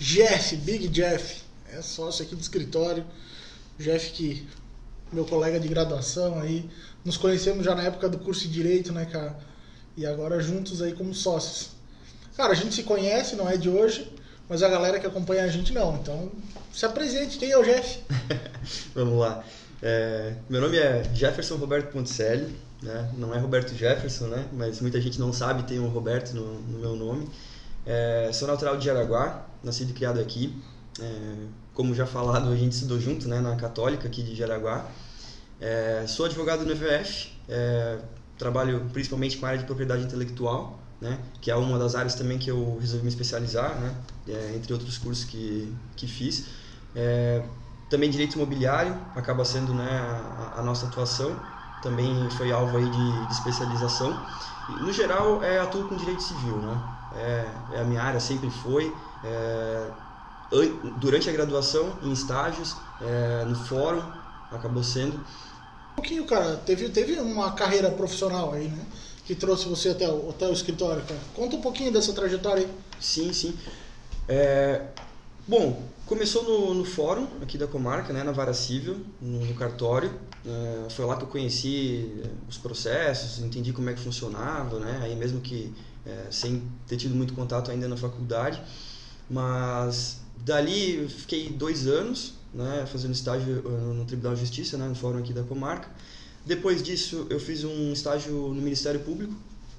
[0.00, 3.04] Jeff, Big Jeff, é sócio aqui do escritório.
[3.78, 4.48] Jeff que
[5.12, 6.70] meu colega de graduação aí,
[7.04, 9.36] nos conhecemos já na época do curso de direito, né, cara?
[9.96, 11.72] E agora juntos aí como sócios.
[12.34, 14.10] Cara, a gente se conhece, não é de hoje,
[14.48, 15.96] mas a galera que acompanha a gente não.
[15.96, 16.32] Então,
[16.72, 18.00] se apresente, quem é o Jeff?
[18.94, 19.44] Vamos lá.
[19.82, 23.10] É, meu nome é Jefferson Roberto Ponticelli, né?
[23.18, 24.46] não é Roberto Jefferson, né?
[24.52, 27.28] mas muita gente não sabe, tem um Roberto no, no meu nome.
[27.84, 30.54] É, sou natural de Jaraguá, nascido e criado aqui.
[31.00, 31.34] É,
[31.74, 34.86] como já falado, a gente estudou junto né, na Católica aqui de Jaraguá.
[35.60, 37.98] É, sou advogado no EVF, é,
[38.38, 42.38] trabalho principalmente com a área de propriedade intelectual, né, que é uma das áreas também
[42.38, 43.94] que eu resolvi me especializar, né,
[44.28, 46.46] é, entre outros cursos que, que fiz.
[46.94, 47.42] É,
[47.90, 51.38] também direito imobiliário acaba sendo né, a, a, nossa atuação,
[51.82, 54.18] também foi alvo aí de, de especialização.
[54.80, 56.82] No geral, é, atuo com direito civil, né,
[57.16, 58.94] é, é a minha área, sempre foi.
[59.22, 59.90] É,
[60.96, 64.02] durante a graduação, em estágios, é, no fórum,
[64.50, 65.16] acabou sendo.
[65.16, 68.84] Um pouquinho, cara, teve, teve uma carreira profissional aí, né?
[69.24, 71.20] Que trouxe você até o, até o escritório, cara.
[71.34, 72.70] Conta um pouquinho dessa trajetória aí.
[72.98, 73.56] Sim, sim.
[74.26, 74.86] É,
[75.46, 80.12] bom, começou no, no fórum aqui da comarca, né, na vara civil, no, no cartório.
[80.44, 85.00] É, foi lá que eu conheci os processos, entendi como é que funcionava, né?
[85.02, 85.72] Aí mesmo que
[86.04, 88.60] é, sem ter tido muito contato ainda na faculdade.
[89.30, 94.88] Mas Dali eu fiquei dois anos né, fazendo estágio eh, no Tribunal de Justiça, né,
[94.88, 95.88] no fórum aqui da comarca.
[96.44, 99.34] Depois disso eu fiz um estágio no Ministério Público,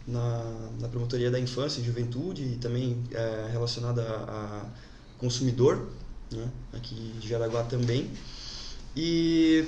[0.07, 4.65] na, na Promotoria da Infância e Juventude e também é, relacionada a,
[5.17, 5.87] consumidor,
[6.31, 8.09] né, aqui de Jaraguá também.
[8.95, 9.65] E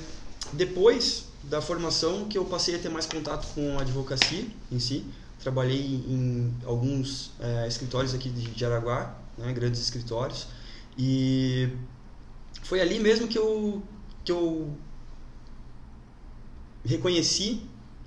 [0.54, 5.06] depois da formação que eu passei a ter mais contato com a advocacia em si,
[5.40, 10.48] trabalhei em alguns é, escritórios aqui de Jaraguá, né, grandes escritórios,
[10.98, 11.70] e
[12.64, 13.82] foi ali mesmo que eu,
[14.24, 14.76] que eu
[16.86, 17.62] reconheci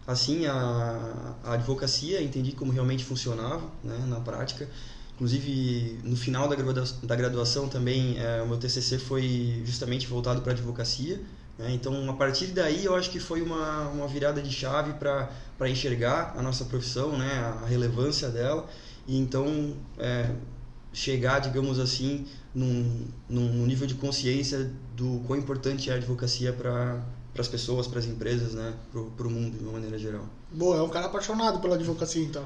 [0.06, 4.68] assim a, a advocacia, entendi como realmente funcionava né, na prática.
[5.14, 10.42] Inclusive, no final da graduação, da graduação também, é, o meu TCC foi justamente voltado
[10.42, 11.20] para advocacia.
[11.58, 11.72] Né?
[11.72, 16.34] Então, a partir daí, eu acho que foi uma, uma virada de chave para enxergar
[16.36, 17.32] a nossa profissão, né?
[17.62, 18.68] a relevância dela.
[19.06, 20.30] E então, é,
[20.96, 22.24] chegar, digamos assim,
[22.54, 27.86] num, num nível de consciência do quão importante é a advocacia para para as pessoas,
[27.86, 30.26] para as empresas, né, para o mundo de uma maneira geral.
[30.50, 32.42] Boa, é um cara apaixonado pela advocacia, então.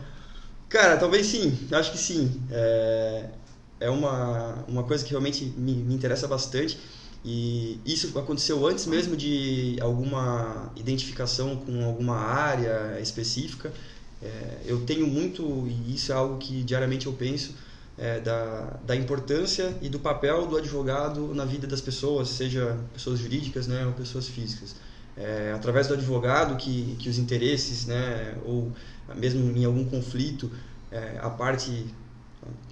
[0.69, 2.43] Cara, talvez sim, acho que sim.
[2.51, 3.31] É,
[3.79, 6.77] é uma, uma coisa que realmente me, me interessa bastante
[7.25, 13.73] e isso aconteceu antes mesmo de alguma identificação com alguma área específica.
[14.21, 17.55] É, eu tenho muito, e isso é algo que diariamente eu penso,
[18.01, 23.19] é, da, da importância e do papel do advogado na vida das pessoas, seja pessoas
[23.19, 24.75] jurídicas né, ou pessoas físicas.
[25.15, 28.73] É, através do advogado que, que os interesses, né, ou
[29.15, 30.51] mesmo em algum conflito,
[30.91, 31.95] é, a parte,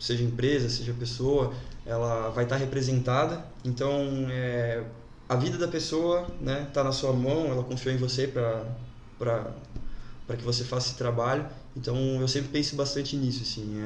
[0.01, 1.53] seja empresa, seja pessoa,
[1.85, 3.45] ela vai estar representada.
[3.63, 4.83] Então, é,
[5.29, 8.65] a vida da pessoa está né, tá na sua mão, ela confiou em você para
[10.39, 11.47] que você faça esse trabalho.
[11.77, 13.43] Então, eu sempre penso bastante nisso.
[13.43, 13.79] Assim,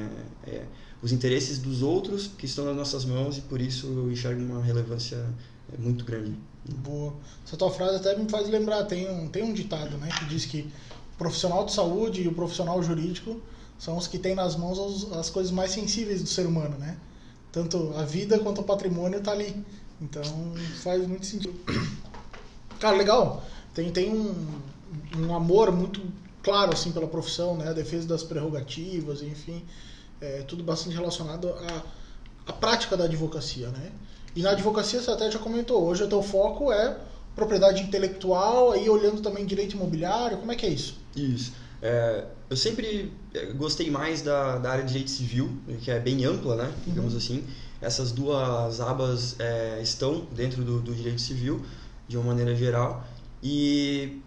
[0.47, 0.65] é, é
[1.03, 4.63] os interesses dos outros que estão nas nossas mãos e por isso eu enxergo uma
[4.63, 5.17] relevância
[5.73, 6.33] é, muito grande.
[6.77, 7.13] Boa.
[7.45, 10.45] Essa tua frase até me faz lembrar, tem um, tem um ditado né, que diz
[10.45, 10.61] que
[11.13, 13.41] o profissional de saúde e o profissional jurídico
[13.77, 16.97] são os que têm nas mãos as, as coisas mais sensíveis do ser humano, né?
[17.51, 19.53] Tanto a vida quanto o patrimônio tá ali.
[20.01, 20.23] Então
[20.81, 21.53] faz muito sentido.
[22.79, 23.43] Cara, legal.
[23.73, 24.33] Tem, tem um,
[25.17, 26.01] um amor muito
[26.41, 27.69] claro assim pela profissão, né?
[27.69, 29.63] A defesa das prerrogativas, enfim
[30.21, 31.83] é, tudo bastante relacionado à,
[32.47, 33.91] à prática da advocacia, né?
[34.35, 36.97] E na advocacia você até já comentou, hoje o teu foco é
[37.35, 40.97] propriedade intelectual, aí olhando também direito imobiliário, como é que é isso?
[41.15, 41.53] Isso.
[41.81, 45.51] É, eu sempre é, gostei mais da, da área de direito civil,
[45.81, 46.73] que é bem ampla, né?
[46.85, 47.19] Digamos uhum.
[47.19, 47.43] assim.
[47.81, 51.61] Essas duas abas é, estão dentro do, do direito civil,
[52.07, 53.05] de uma maneira geral.
[53.41, 54.21] E,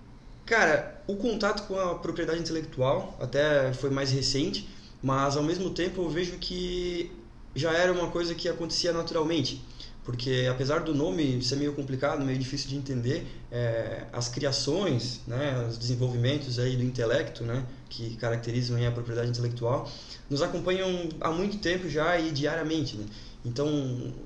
[0.45, 4.69] cara, o contato com a propriedade intelectual até foi mais recente,
[5.03, 7.11] mas ao mesmo tempo eu vejo que
[7.55, 9.65] já era uma coisa que acontecia naturalmente
[10.07, 15.67] porque apesar do nome ser meio complicado, meio difícil de entender, é, as criações, né,
[15.69, 19.91] os desenvolvimentos aí do intelecto, né, que caracterizam a propriedade intelectual,
[20.31, 23.05] nos acompanham há muito tempo já e diariamente, né?
[23.45, 23.67] Então,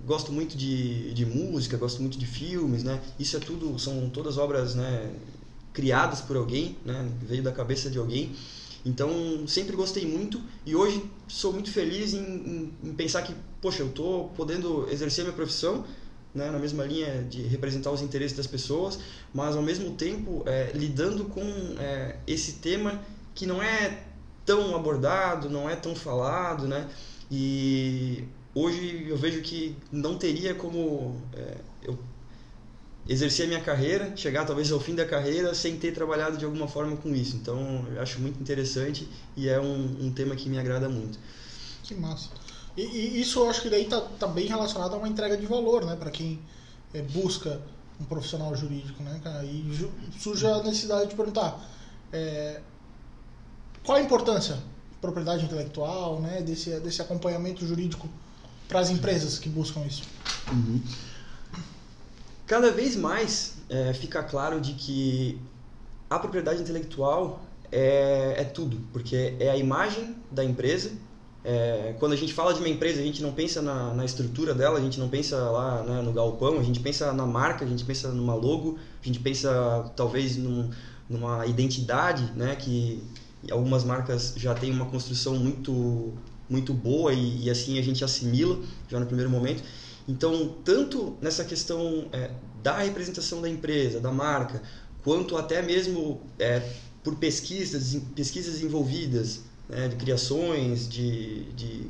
[0.06, 3.00] gosto muito de, de música, gosto muito de filmes, né?
[3.19, 5.11] Isso é tudo, são todas obras, né,
[5.73, 8.32] criadas por alguém, né, veio da cabeça de alguém.
[8.84, 13.82] Então, sempre gostei muito e hoje sou muito feliz em, em, em pensar que, poxa,
[13.82, 15.84] eu estou podendo exercer minha profissão
[16.34, 18.98] né, na mesma linha de representar os interesses das pessoas,
[19.34, 21.42] mas ao mesmo tempo é, lidando com
[21.78, 23.00] é, esse tema
[23.34, 24.04] que não é
[24.44, 26.88] tão abordado, não é tão falado, né?
[27.30, 28.24] E
[28.54, 31.98] hoje eu vejo que não teria como é, eu
[33.10, 36.68] exercer a minha carreira, chegar talvez ao fim da carreira sem ter trabalhado de alguma
[36.68, 37.34] forma com isso.
[37.34, 41.18] Então, eu acho muito interessante e é um, um tema que me agrada muito.
[41.82, 42.28] Que massa.
[42.76, 45.44] E, e, isso eu acho que daí tá, tá bem relacionado a uma entrega de
[45.44, 46.38] valor, né, para quem
[46.94, 47.60] é, busca
[48.00, 49.44] um profissional jurídico, né, cara?
[49.44, 49.90] E
[50.20, 51.60] surge a necessidade de perguntar
[52.12, 52.60] é,
[53.82, 58.08] qual a importância da propriedade intelectual, né, desse, desse acompanhamento jurídico
[58.68, 60.04] para as empresas que buscam isso.
[60.52, 60.80] Uhum
[62.50, 65.38] cada vez mais é, fica claro de que
[66.11, 70.91] a propriedade intelectual é, é tudo, porque é a imagem da empresa.
[71.44, 74.52] É, quando a gente fala de uma empresa, a gente não pensa na, na estrutura
[74.52, 77.69] dela, a gente não pensa lá né, no galpão, a gente pensa na marca, a
[77.69, 80.70] gente pensa numa logo, a gente pensa talvez num,
[81.08, 83.00] numa identidade, né, que
[83.49, 86.12] algumas marcas já têm uma construção muito
[86.49, 88.58] muito boa e, e assim a gente assimila
[88.88, 89.62] já no primeiro momento.
[90.08, 92.31] Então, tanto nessa questão é,
[92.62, 94.62] da representação da empresa, da marca,
[95.02, 96.62] quanto até mesmo é,
[97.02, 101.87] por pesquisas, pesquisas envolvidas, né, de criações, de, de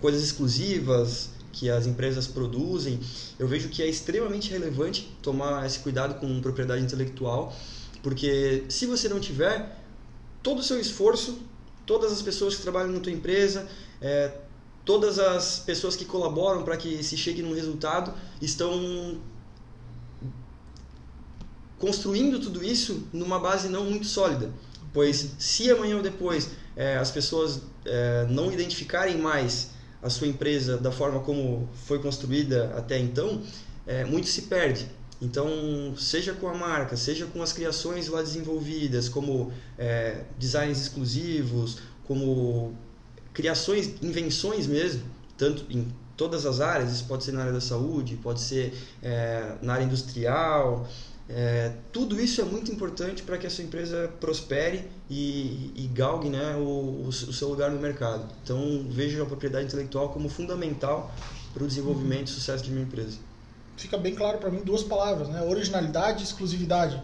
[0.00, 3.00] coisas exclusivas que as empresas produzem,
[3.38, 7.54] eu vejo que é extremamente relevante tomar esse cuidado com propriedade intelectual,
[8.02, 9.76] porque se você não tiver,
[10.42, 11.38] todo o seu esforço,
[11.84, 13.68] todas as pessoas que trabalham na tua empresa,
[14.00, 14.32] é,
[14.88, 19.20] todas as pessoas que colaboram para que se chegue num resultado estão
[21.78, 24.50] construindo tudo isso numa base não muito sólida.
[24.90, 30.78] Pois se amanhã ou depois é, as pessoas é, não identificarem mais a sua empresa
[30.78, 33.42] da forma como foi construída até então,
[33.86, 34.88] é, muito se perde.
[35.20, 41.76] Então, seja com a marca, seja com as criações lá desenvolvidas, como é, designs exclusivos,
[42.06, 42.74] como
[43.38, 45.04] criações, invenções mesmo,
[45.36, 45.86] tanto em
[46.16, 49.84] todas as áreas, isso pode ser na área da saúde, pode ser é, na área
[49.84, 50.88] industrial,
[51.28, 56.28] é, tudo isso é muito importante para que a sua empresa prospere e, e galgue
[56.28, 58.28] né, o, o, seu lugar no mercado.
[58.42, 61.14] Então, vejo a propriedade intelectual como fundamental
[61.54, 63.18] para o desenvolvimento e sucesso de uma empresa.
[63.76, 65.42] Fica bem claro para mim duas palavras, né?
[65.42, 67.00] originalidade e exclusividade.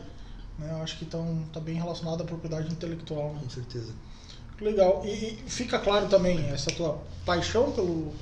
[0.58, 0.68] Né?
[0.68, 3.34] Eu acho que estão tá bem relacionado à propriedade intelectual.
[3.34, 3.40] Né?
[3.40, 3.92] Com certeza.
[4.60, 5.02] Legal.
[5.04, 8.12] E, e, fica claro também essa tua paixão pelo,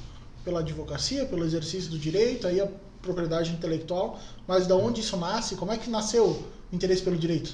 [0.44, 2.69] pela advocacia, pelo exercício do direito, aí a
[3.00, 5.56] propriedade intelectual, mas da onde isso nasce?
[5.56, 7.52] Como é que nasceu o interesse pelo direito?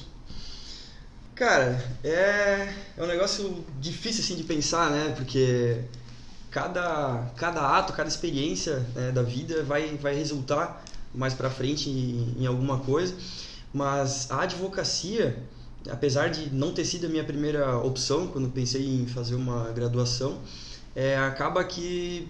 [1.35, 5.15] Cara, é, é um negócio difícil assim de pensar, né?
[5.17, 5.81] Porque
[6.51, 10.85] cada, cada ato, cada experiência né, da vida vai, vai resultar
[11.15, 13.15] mais para frente em, em alguma coisa.
[13.73, 15.41] Mas a advocacia,
[15.91, 20.39] apesar de não ter sido a minha primeira opção quando pensei em fazer uma graduação,
[20.95, 22.29] é, acaba que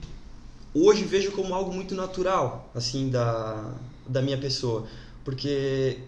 [0.75, 3.75] hoje vejo como algo muito natural assim da,
[4.07, 4.87] da minha pessoa,
[5.25, 5.99] porque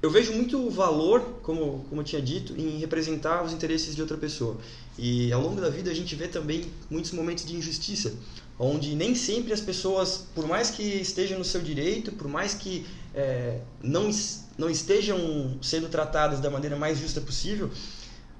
[0.00, 4.16] eu vejo muito valor, como, como eu tinha dito, em representar os interesses de outra
[4.16, 4.56] pessoa.
[4.96, 8.14] E ao longo da vida a gente vê também muitos momentos de injustiça,
[8.58, 12.86] onde nem sempre as pessoas, por mais que estejam no seu direito, por mais que
[13.18, 14.08] é, não,
[14.56, 17.68] não estejam sendo tratadas da maneira mais justa possível,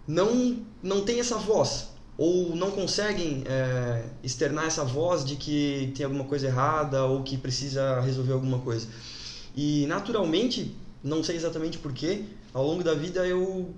[0.07, 6.05] não, não tem essa voz, ou não conseguem é, externar essa voz de que tem
[6.05, 8.87] alguma coisa errada ou que precisa resolver alguma coisa.
[9.57, 12.23] E naturalmente, não sei exatamente porquê,
[12.55, 13.75] ao longo da vida eu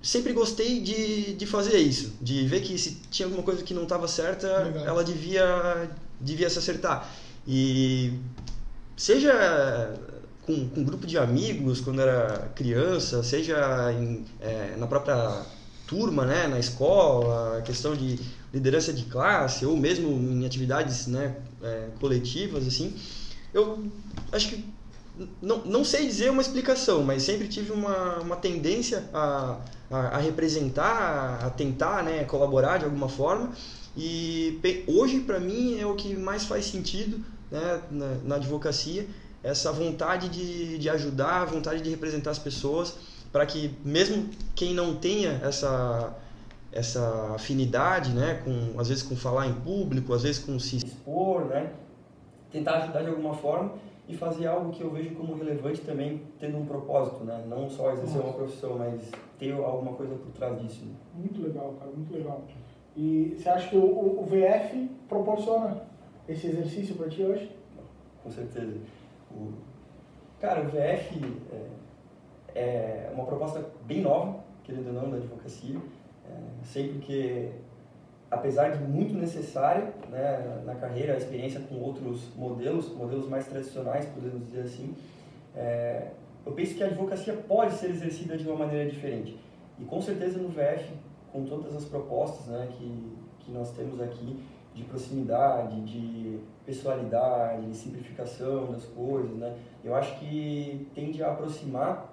[0.00, 3.82] sempre gostei de, de fazer isso, de ver que se tinha alguma coisa que não
[3.82, 4.86] estava certa, Legal.
[4.86, 7.10] ela devia, devia se acertar.
[7.46, 8.12] E
[8.96, 9.94] seja
[10.46, 15.42] com, com um grupo de amigos quando era criança, seja em, é, na própria
[15.86, 18.18] turma, né, na escola, questão de
[18.52, 22.94] liderança de classe ou mesmo em atividades, né, é, coletivas assim,
[23.52, 23.84] eu
[24.32, 24.64] acho que
[25.40, 29.60] não, não sei dizer uma explicação, mas sempre tive uma, uma tendência a,
[29.90, 33.52] a, a representar, a tentar, né, colaborar de alguma forma.
[33.96, 34.58] E
[34.88, 39.06] hoje, para mim, é o que mais faz sentido né, na, na advocacia,
[39.44, 42.96] essa vontade de, de ajudar, a vontade de representar as pessoas
[43.30, 46.16] para que mesmo quem não tenha essa
[46.72, 51.44] essa afinidade, né, com às vezes com falar em público, às vezes com se expor,
[51.44, 51.70] né,
[52.50, 53.74] tentar ajudar de alguma forma
[54.08, 57.44] e fazer algo que eu vejo como relevante também, tendo um propósito, né?
[57.48, 58.28] Não só exercer Nossa.
[58.28, 59.00] uma profissão, mas
[59.38, 60.84] ter alguma coisa por trás disso.
[60.84, 60.92] Né?
[61.14, 62.42] Muito legal, cara, muito legal.
[62.96, 65.82] E você acha que o, o VF proporciona
[66.28, 67.50] esse exercício para ti hoje?
[68.22, 68.76] Com certeza.
[69.34, 69.52] O...
[70.40, 71.20] Cara, o VF
[72.54, 75.78] é, é uma proposta bem nova, querendo ou não, da advocacia.
[76.26, 77.50] É, sei porque
[78.34, 84.06] apesar de muito necessária né, na carreira, a experiência com outros modelos, modelos mais tradicionais,
[84.06, 84.94] podemos dizer assim,
[85.54, 86.08] é,
[86.44, 89.38] eu penso que a advocacia pode ser exercida de uma maneira diferente.
[89.78, 90.92] E com certeza no VF,
[91.32, 94.42] com todas as propostas né, que, que nós temos aqui,
[94.74, 99.54] de proximidade, de pessoalidade, de simplificação das coisas, né,
[99.84, 102.12] eu acho que tende a aproximar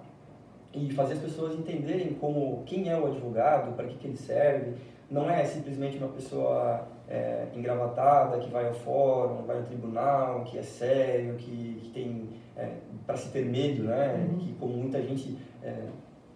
[0.74, 4.74] e fazer as pessoas entenderem como quem é o advogado, para que, que ele serve,
[5.10, 10.58] não é simplesmente uma pessoa é, engravatada que vai ao fórum, vai ao tribunal, que
[10.58, 12.70] é sério, que, que tem é,
[13.06, 14.28] para se ter medo, né?
[14.30, 14.38] Uhum.
[14.38, 15.88] Que como muita gente é,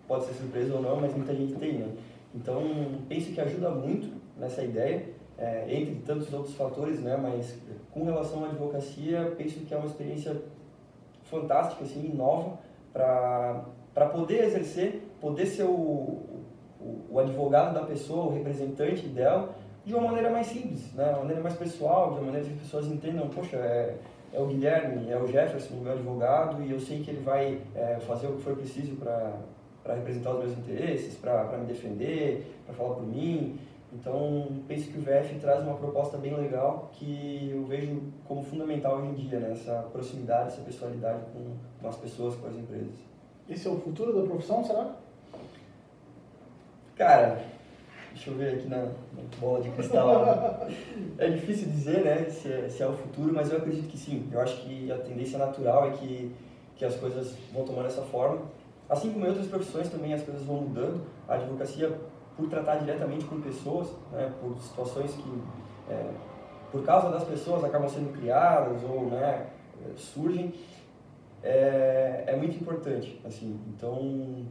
[0.05, 1.87] pode ser surpresa ou não, mas muita gente tem, né?
[2.33, 2.61] Então
[3.07, 5.03] penso que ajuda muito nessa ideia,
[5.37, 7.17] é, entre tantos outros fatores, né?
[7.17, 7.57] Mas
[7.91, 10.41] com relação à advocacia, penso que é uma experiência
[11.23, 12.57] fantástica, assim, nova
[12.93, 13.65] para
[13.95, 16.21] para poder exercer, poder ser o,
[17.09, 21.11] o, advogado da pessoa, o representante dela, de uma maneira mais simples, né?
[21.11, 23.95] uma maneira mais pessoal, de uma maneira que as pessoas entendam, poxa, é,
[24.33, 27.61] é o Guilherme, é o Jefferson, o meu advogado, e eu sei que ele vai
[27.73, 32.75] é, fazer o que for preciso para representar os meus interesses, para me defender, para
[32.75, 33.57] falar por mim.
[33.99, 38.97] Então, penso que o VF traz uma proposta bem legal que eu vejo como fundamental
[38.97, 39.51] hoje em dia, né?
[39.53, 42.93] essa proximidade, essa pessoalidade com, as pessoas, com as empresas.
[43.49, 44.95] Esse é o futuro da profissão, será?
[46.97, 47.41] Cara,
[48.11, 48.91] deixa eu ver aqui na, na
[49.39, 50.67] bola de cristal.
[51.17, 54.27] é difícil dizer, né, se é, se é o futuro, mas eu acredito que sim.
[54.31, 56.35] Eu acho que a tendência natural é que,
[56.75, 58.41] que as coisas vão tomando essa forma.
[58.89, 61.01] Assim como em outras profissões também as coisas vão mudando.
[61.27, 61.91] A advocacia,
[62.35, 65.41] por tratar diretamente com pessoas, né, por situações que,
[65.89, 66.11] é,
[66.71, 69.47] por causa das pessoas, acabam sendo criadas ou né,
[69.95, 70.53] surgem,
[71.43, 73.21] é, é muito importante.
[73.25, 73.59] Assim.
[73.67, 74.45] Então,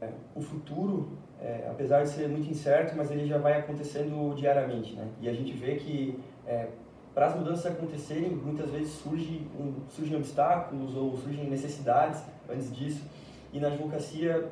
[0.00, 1.08] é, o futuro
[1.42, 5.08] é, apesar de ser muito incerto, mas ele já vai acontecendo diariamente, né?
[5.20, 6.68] E a gente vê que é,
[7.12, 13.02] para as mudanças acontecerem, muitas vezes surge um, surgem obstáculos ou surgem necessidades antes disso.
[13.52, 14.48] E na advocacia,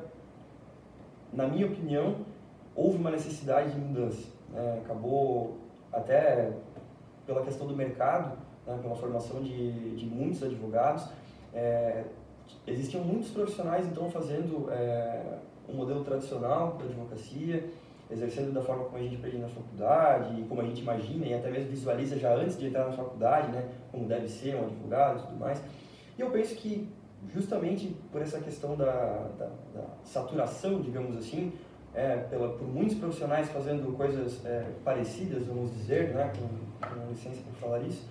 [1.33, 2.17] na minha opinião,
[2.75, 4.27] houve uma necessidade de mudança.
[4.49, 4.81] Né?
[4.83, 5.57] Acabou
[5.91, 6.51] até
[7.25, 8.79] pela questão do mercado, né?
[8.81, 11.07] pela formação de, de muitos advogados,
[11.53, 12.03] é,
[12.65, 17.69] existiam muitos profissionais então fazendo é, um modelo tradicional da advocacia,
[18.09, 21.49] exercendo da forma como a gente aprende na faculdade, como a gente imagina e até
[21.49, 25.21] mesmo visualiza já antes de entrar na faculdade, né, como deve ser um advogado e
[25.23, 25.61] tudo mais.
[26.17, 26.89] E eu penso que
[27.29, 31.53] justamente por essa questão da, da, da saturação, digamos assim,
[31.93, 37.41] é, pela, por muitos profissionais fazendo coisas é, parecidas, vamos dizer, né, com, com licença
[37.41, 38.07] por falar isso,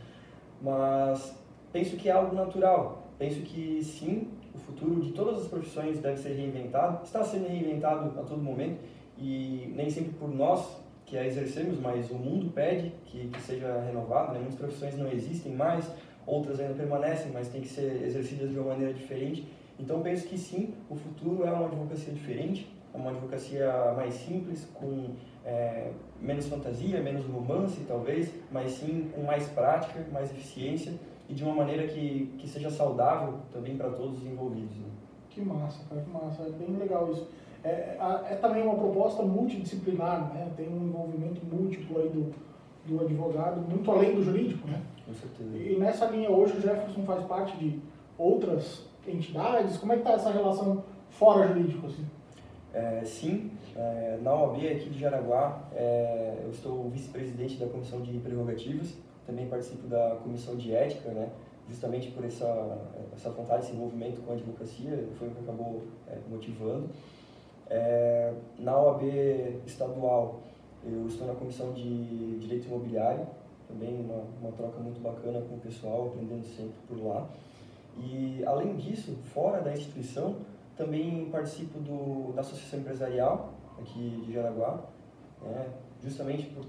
[0.61, 1.37] mas
[1.73, 3.09] penso que é algo natural.
[3.19, 8.19] Penso que sim, o futuro de todas as profissões deve ser reinventado, está sendo reinventado
[8.19, 8.81] a todo momento
[9.19, 13.81] e nem sempre por nós que a exercemos, mas o mundo pede que, que seja
[13.81, 14.33] renovado.
[14.33, 14.39] Né?
[14.39, 15.91] Muitas profissões não existem mais,
[16.27, 19.47] outras ainda permanecem, mas têm que ser exercidas de uma maneira diferente.
[19.79, 25.11] Então penso que sim, o futuro é uma advocacia diferente, uma advocacia mais simples, com
[25.45, 30.93] é, menos fantasia, menos romance talvez, mas sim com mais prática, mais eficiência
[31.29, 34.77] e de uma maneira que, que seja saudável também para todos os envolvidos.
[34.77, 34.89] Né?
[35.31, 37.29] Que massa, cara, que massa, é bem legal isso.
[37.63, 37.97] É,
[38.31, 40.51] é, também uma proposta multidisciplinar, né?
[40.57, 42.33] tem um envolvimento múltiplo aí do,
[42.87, 44.67] do advogado, muito além do jurídico.
[44.67, 44.83] Né?
[45.07, 45.57] Com certeza.
[45.57, 47.79] E nessa linha hoje o Jefferson faz parte de
[48.19, 51.87] outras entidades, como é que está essa relação fora jurídico?
[51.87, 52.05] Assim?
[52.73, 58.19] É, sim, é, na OAB aqui de Jaraguá, é, eu estou vice-presidente da Comissão de
[58.19, 58.95] Prerrogativas,
[59.27, 61.31] também participo da comissão de ética, né?
[61.69, 62.79] justamente por essa,
[63.15, 66.89] essa vontade, esse envolvimento com a advocacia, foi o que acabou é, motivando.
[67.69, 69.03] É, na OAB
[69.67, 70.41] estadual,
[70.85, 73.27] eu estou na comissão de direito imobiliário,
[73.69, 77.29] também uma, uma troca muito bacana com o pessoal, aprendendo sempre por lá.
[77.99, 80.37] E, além disso, fora da instituição,
[80.81, 84.81] também participo do, da associação empresarial aqui de Jaraguá,
[85.43, 85.67] né?
[86.03, 86.65] justamente por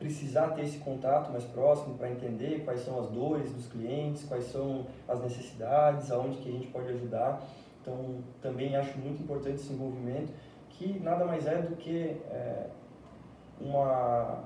[0.00, 4.44] precisar ter esse contato mais próximo para entender quais são as dores dos clientes, quais
[4.46, 7.42] são as necessidades, aonde que a gente pode ajudar.
[7.80, 10.32] Então, também acho muito importante esse envolvimento,
[10.70, 12.66] que nada mais é do que é,
[13.60, 14.44] uma,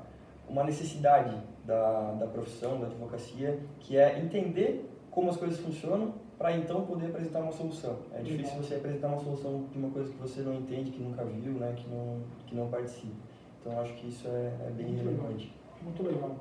[0.48, 6.56] uma necessidade da, da profissão, da advocacia, que é entender como as coisas funcionam para
[6.56, 7.98] então poder apresentar uma solução.
[8.12, 11.24] É difícil você apresentar uma solução de uma coisa que você não entende, que nunca
[11.24, 13.14] viu, né, que não, que não participa.
[13.60, 15.44] Então acho que isso é, é bem Muito relevante.
[15.44, 15.82] Legal.
[15.82, 16.36] Muito legal.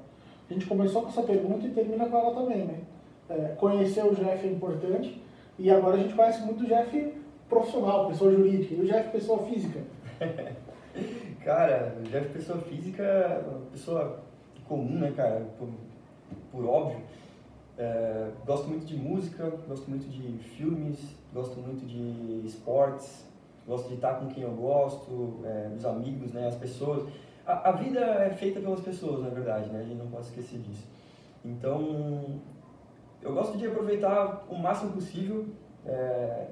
[0.49, 2.79] A gente começou com essa pergunta e termina com ela também, né?
[3.29, 5.21] É, conhecer o Jeff é importante
[5.57, 7.13] e agora a gente conhece muito o Jeff
[7.47, 9.79] profissional, pessoa jurídica, e o Jeff pessoa física.
[11.43, 14.19] cara, o Jeff pessoa física pessoa
[14.67, 15.45] comum, né, cara?
[15.57, 15.69] Por,
[16.51, 16.99] por óbvio.
[17.77, 20.99] É, gosto muito de música, gosto muito de filmes,
[21.33, 23.25] gosto muito de esportes,
[23.67, 27.07] gosto de estar com quem eu gosto, é, os amigos, né, as pessoas.
[27.45, 29.79] A, a, vida é feita pelas pessoas, na verdade, né?
[29.79, 30.87] A gente não pode esquecer disso.
[31.43, 32.39] Então,
[33.21, 35.45] eu gosto de aproveitar o máximo possível.
[35.85, 36.47] É,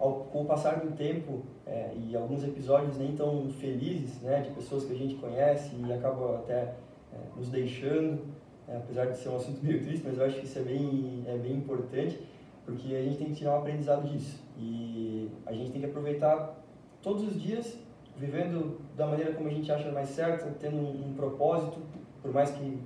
[0.00, 4.50] ao, com o passar do tempo é, e alguns episódios nem tão felizes, né, de
[4.50, 6.74] pessoas que a gente conhece e acaba até
[7.12, 8.22] é, nos deixando,
[8.70, 11.24] é, apesar de ser um assunto meio triste, mas eu acho que isso é bem,
[11.26, 12.20] é bem importante,
[12.64, 14.38] porque a gente tem que tirar um aprendizado disso.
[14.56, 16.54] E a gente tem que aproveitar
[17.02, 17.76] todos os dias,
[18.16, 21.80] vivendo da maneira como a gente acha mais certa, tendo um, um propósito,
[22.22, 22.78] por mais que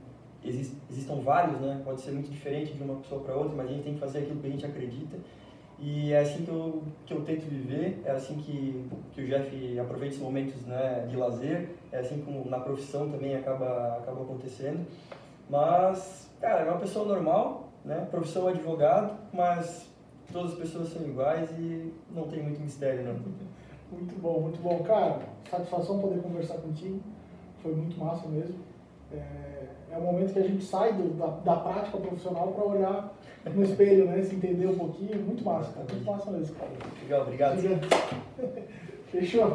[0.44, 1.82] exist, existam vários, né?
[1.84, 4.20] pode ser muito diferente de uma pessoa para outra, mas a gente tem que fazer
[4.20, 5.16] aquilo que a gente acredita.
[5.78, 9.78] E é assim que eu, que eu tento viver, é assim que, que o Jeff
[9.78, 14.86] aproveita esses momentos né, de lazer, é assim como na profissão também acaba, acaba acontecendo.
[15.48, 18.06] Mas, cara, é uma pessoa normal, né?
[18.10, 19.90] Profissão advogado, mas
[20.32, 23.14] todas as pessoas são iguais e não tem muito mistério, não.
[23.92, 24.82] Muito bom, muito bom.
[24.82, 25.20] Cara,
[25.50, 27.00] satisfação poder conversar contigo.
[27.62, 28.58] Foi muito massa mesmo.
[29.12, 33.14] É, é o momento que a gente sai do, da, da prática profissional para olhar
[33.54, 34.22] no espelho, né?
[34.22, 35.20] Se entender um pouquinho.
[35.22, 35.86] Muito massa, cara.
[35.90, 36.70] Muito massa mesmo, cara.
[37.02, 37.58] Legal, obrigado.
[39.12, 39.42] Fechou.